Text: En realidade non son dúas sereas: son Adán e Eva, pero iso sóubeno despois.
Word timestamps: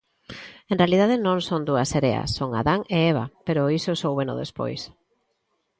En 0.71 0.75
realidade 0.81 1.15
non 1.25 1.37
son 1.47 1.61
dúas 1.69 1.87
sereas: 1.93 2.29
son 2.37 2.49
Adán 2.61 2.81
e 2.95 2.97
Eva, 3.11 3.25
pero 3.45 3.71
iso 3.79 3.91
sóubeno 4.01 4.33
despois. 4.43 4.81